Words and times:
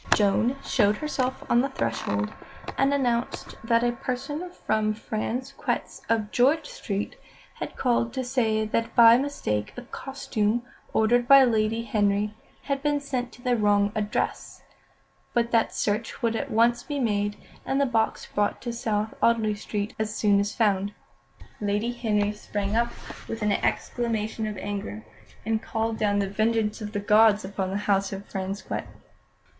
Joan 0.15 0.55
showed 0.63 0.97
herself 0.97 1.43
on 1.47 1.61
the 1.61 1.69
threshold, 1.69 2.33
and 2.75 2.91
announced 2.91 3.55
that 3.63 3.83
a 3.83 3.91
person 3.91 4.49
from 4.49 4.95
Frasquet's, 4.95 6.01
of 6.09 6.31
George 6.31 6.65
Street, 6.65 7.17
had 7.59 7.75
called 7.75 8.11
to 8.13 8.23
say 8.23 8.65
that 8.65 8.95
by 8.95 9.15
mistake 9.19 9.73
a 9.77 9.83
costume 9.83 10.63
ordered 10.91 11.27
by 11.27 11.43
Lady 11.43 11.83
Henry 11.83 12.33
had 12.63 12.81
been 12.81 12.99
sent 12.99 13.31
to 13.33 13.43
the 13.43 13.55
wrong 13.55 13.91
address, 13.93 14.63
but 15.35 15.51
that 15.51 15.71
search 15.71 16.23
would 16.23 16.35
at 16.35 16.49
once 16.49 16.81
be 16.81 16.97
made, 16.99 17.37
and 17.63 17.79
the 17.79 17.85
box 17.85 18.25
brought 18.33 18.59
to 18.63 18.73
South 18.73 19.13
Audley 19.21 19.53
Street 19.53 19.93
as 19.99 20.15
soon 20.15 20.39
as 20.39 20.55
found. 20.55 20.93
Lady 21.59 21.91
Henry 21.91 22.31
sprang 22.31 22.75
up 22.75 22.89
with 23.27 23.43
an 23.43 23.51
exclamation 23.51 24.47
of 24.47 24.57
anger, 24.57 25.05
and 25.45 25.61
called 25.61 25.99
down 25.99 26.17
the 26.17 26.27
vengeance 26.27 26.81
of 26.81 26.91
the 26.93 26.99
gods 26.99 27.45
upon 27.45 27.69
the 27.69 27.77
house 27.85 28.11
of 28.11 28.25
Frasquet. 28.25 28.85